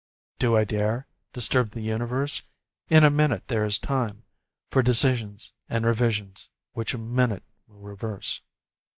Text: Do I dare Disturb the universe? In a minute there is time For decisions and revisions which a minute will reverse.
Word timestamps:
Do 0.39 0.57
I 0.57 0.63
dare 0.63 1.05
Disturb 1.31 1.69
the 1.69 1.81
universe? 1.81 2.41
In 2.89 3.03
a 3.03 3.11
minute 3.11 3.47
there 3.49 3.65
is 3.65 3.77
time 3.77 4.23
For 4.71 4.81
decisions 4.81 5.53
and 5.69 5.85
revisions 5.85 6.49
which 6.73 6.95
a 6.95 6.97
minute 6.97 7.43
will 7.67 7.81
reverse. 7.83 8.41